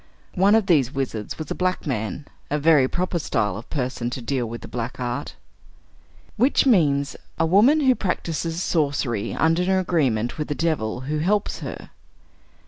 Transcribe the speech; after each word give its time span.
One 0.33 0.55
of 0.55 0.65
these 0.65 0.91
wizards 0.91 1.37
was 1.37 1.51
a 1.51 1.53
black 1.53 1.85
man; 1.85 2.25
a 2.49 2.57
very 2.57 2.87
proper 2.87 3.19
style 3.19 3.55
of 3.55 3.69
person 3.69 4.09
to 4.09 4.19
deal 4.19 4.49
with 4.49 4.61
the 4.61 4.67
black 4.67 4.99
art. 4.99 5.35
Witch 6.39 6.65
means, 6.65 7.15
a 7.37 7.45
woman 7.45 7.81
who 7.81 7.93
practices 7.93 8.63
sorcery 8.63 9.35
under 9.35 9.61
an 9.61 9.69
agreement 9.69 10.39
with 10.39 10.47
the 10.47 10.55
devil, 10.55 11.01
who 11.01 11.19
helps 11.19 11.59
her. 11.59 11.91